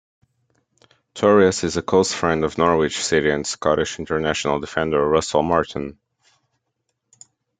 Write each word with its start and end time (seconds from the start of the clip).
Torres 1.13 1.63
is 1.63 1.77
a 1.77 1.83
close 1.83 2.11
friend 2.11 2.43
of 2.43 2.57
Norwich 2.57 3.03
City 3.03 3.29
and 3.29 3.45
Scottish 3.45 3.99
International 3.99 4.59
defender 4.59 5.07
Russell 5.07 5.43
Martin. 5.43 5.99